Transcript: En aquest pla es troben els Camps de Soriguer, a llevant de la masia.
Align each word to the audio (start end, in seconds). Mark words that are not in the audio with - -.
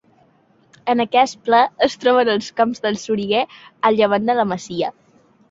En 0.93 1.03
aquest 1.03 1.37
pla 1.49 1.59
es 1.87 1.97
troben 2.05 2.31
els 2.33 2.49
Camps 2.61 2.83
de 2.87 2.93
Soriguer, 3.03 3.45
a 3.91 3.93
llevant 4.01 4.27
de 4.33 4.39
la 4.43 4.49
masia. 4.57 4.93